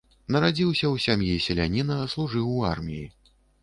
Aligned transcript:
Нарадзіўся 0.35 0.85
ў 0.93 1.05
сям'і 1.05 1.37
селяніна, 1.47 2.01
служыў 2.17 2.53
у 2.59 2.61
арміі. 2.75 3.09